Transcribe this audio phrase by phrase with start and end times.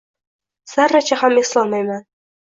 [0.71, 2.01] Zarracha ham eslolmayman.